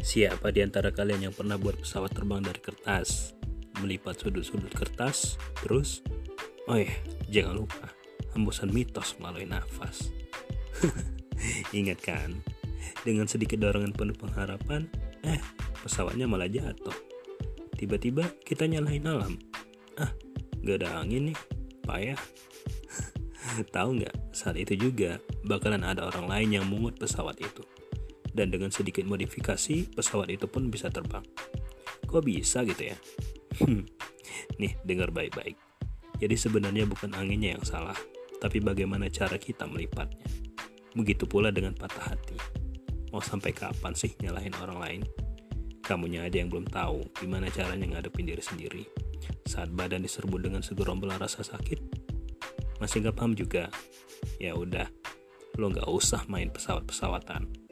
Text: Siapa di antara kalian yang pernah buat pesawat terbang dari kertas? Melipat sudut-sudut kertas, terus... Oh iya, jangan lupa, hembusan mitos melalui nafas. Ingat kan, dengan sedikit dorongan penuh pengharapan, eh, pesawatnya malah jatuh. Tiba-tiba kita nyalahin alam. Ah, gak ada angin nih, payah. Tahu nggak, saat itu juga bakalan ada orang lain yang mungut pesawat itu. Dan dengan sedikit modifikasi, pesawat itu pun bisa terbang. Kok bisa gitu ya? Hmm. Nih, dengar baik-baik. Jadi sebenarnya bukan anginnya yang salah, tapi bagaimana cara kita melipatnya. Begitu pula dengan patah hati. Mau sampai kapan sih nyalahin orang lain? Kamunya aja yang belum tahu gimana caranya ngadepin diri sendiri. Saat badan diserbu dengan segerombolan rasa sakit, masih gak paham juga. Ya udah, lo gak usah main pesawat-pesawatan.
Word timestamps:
Siapa 0.00 0.48
di 0.48 0.64
antara 0.64 0.88
kalian 0.88 1.28
yang 1.28 1.34
pernah 1.36 1.60
buat 1.60 1.76
pesawat 1.76 2.16
terbang 2.16 2.40
dari 2.40 2.56
kertas? 2.56 3.36
Melipat 3.84 4.24
sudut-sudut 4.24 4.72
kertas, 4.72 5.36
terus... 5.60 6.00
Oh 6.64 6.80
iya, 6.80 6.96
jangan 7.28 7.60
lupa, 7.60 7.92
hembusan 8.32 8.72
mitos 8.72 9.20
melalui 9.20 9.44
nafas. 9.44 10.08
Ingat 11.76 12.00
kan, 12.00 12.32
dengan 13.04 13.28
sedikit 13.28 13.60
dorongan 13.60 13.92
penuh 13.92 14.16
pengharapan, 14.16 14.88
eh, 15.20 15.40
pesawatnya 15.84 16.24
malah 16.24 16.48
jatuh. 16.48 16.96
Tiba-tiba 17.76 18.24
kita 18.40 18.64
nyalahin 18.64 19.04
alam. 19.04 19.36
Ah, 20.00 20.16
gak 20.64 20.80
ada 20.80 21.04
angin 21.04 21.32
nih, 21.32 21.38
payah. 21.84 22.20
Tahu 23.76 24.00
nggak, 24.00 24.32
saat 24.32 24.56
itu 24.56 24.80
juga 24.80 25.20
bakalan 25.44 25.84
ada 25.84 26.08
orang 26.08 26.24
lain 26.24 26.48
yang 26.60 26.64
mungut 26.64 26.96
pesawat 26.96 27.36
itu. 27.36 27.64
Dan 28.30 28.54
dengan 28.54 28.70
sedikit 28.70 29.02
modifikasi, 29.06 29.90
pesawat 29.94 30.30
itu 30.30 30.46
pun 30.46 30.70
bisa 30.70 30.86
terbang. 30.88 31.24
Kok 32.06 32.22
bisa 32.22 32.62
gitu 32.62 32.94
ya? 32.94 32.96
Hmm. 33.62 33.86
Nih, 34.58 34.78
dengar 34.86 35.10
baik-baik. 35.10 35.58
Jadi 36.20 36.36
sebenarnya 36.36 36.84
bukan 36.84 37.16
anginnya 37.16 37.56
yang 37.56 37.64
salah, 37.64 37.96
tapi 38.38 38.60
bagaimana 38.60 39.08
cara 39.08 39.40
kita 39.40 39.64
melipatnya. 39.64 40.28
Begitu 40.92 41.24
pula 41.24 41.48
dengan 41.48 41.72
patah 41.72 42.12
hati. 42.12 42.36
Mau 43.10 43.24
sampai 43.24 43.50
kapan 43.50 43.96
sih 43.96 44.14
nyalahin 44.22 44.54
orang 44.60 44.78
lain? 44.78 45.02
Kamunya 45.82 46.22
aja 46.22 46.38
yang 46.38 46.52
belum 46.52 46.70
tahu 46.70 47.02
gimana 47.18 47.50
caranya 47.50 47.98
ngadepin 47.98 48.28
diri 48.28 48.42
sendiri. 48.44 48.84
Saat 49.48 49.74
badan 49.74 50.06
diserbu 50.06 50.38
dengan 50.38 50.62
segerombolan 50.62 51.18
rasa 51.18 51.42
sakit, 51.42 51.80
masih 52.78 53.02
gak 53.06 53.18
paham 53.18 53.34
juga. 53.34 53.72
Ya 54.38 54.54
udah, 54.54 54.86
lo 55.58 55.72
gak 55.72 55.88
usah 55.90 56.22
main 56.30 56.52
pesawat-pesawatan. 56.52 57.69